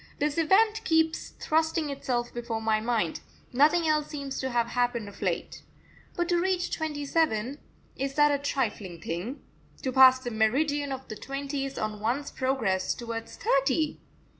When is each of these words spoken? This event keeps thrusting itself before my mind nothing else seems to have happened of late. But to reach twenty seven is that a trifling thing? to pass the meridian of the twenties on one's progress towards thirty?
This 0.17 0.39
event 0.39 0.83
keeps 0.83 1.29
thrusting 1.39 1.91
itself 1.91 2.33
before 2.33 2.59
my 2.59 2.79
mind 2.81 3.19
nothing 3.53 3.87
else 3.87 4.07
seems 4.07 4.39
to 4.39 4.49
have 4.49 4.65
happened 4.69 5.07
of 5.07 5.21
late. 5.21 5.61
But 6.15 6.27
to 6.29 6.41
reach 6.41 6.75
twenty 6.75 7.05
seven 7.05 7.59
is 7.95 8.15
that 8.15 8.31
a 8.31 8.39
trifling 8.41 8.99
thing? 8.99 9.43
to 9.83 9.91
pass 9.91 10.17
the 10.17 10.31
meridian 10.31 10.91
of 10.91 11.07
the 11.07 11.15
twenties 11.15 11.77
on 11.77 11.99
one's 11.99 12.31
progress 12.31 12.95
towards 12.95 13.35
thirty? 13.37 14.01